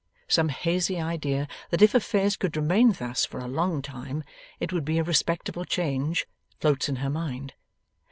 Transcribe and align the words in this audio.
Some 0.27 0.49
hazy 0.49 0.99
idea 0.99 1.47
that 1.69 1.83
if 1.83 1.93
affairs 1.93 2.35
could 2.35 2.57
remain 2.57 2.91
thus 2.93 3.23
for 3.23 3.39
a 3.39 3.45
long 3.47 3.83
time 3.83 4.23
it 4.59 4.73
would 4.73 4.83
be 4.83 4.97
a 4.97 5.03
respectable 5.03 5.63
change, 5.63 6.25
floats 6.59 6.89
in 6.89 6.95
her 6.95 7.09
mind. 7.11 7.53